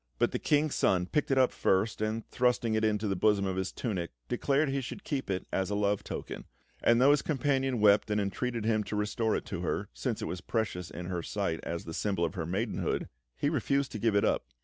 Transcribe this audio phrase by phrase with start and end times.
[0.17, 3.55] But the King's Son picked it up first, and thrusting it into the bosom of
[3.55, 6.45] his tunic, declared he should keep it as a love token;
[6.81, 10.25] and though his companion wept and entreated him to restore it to her, since it
[10.25, 14.15] was precious in her sight as the symbol of her maidenhood, he refused to give
[14.15, 14.47] it up.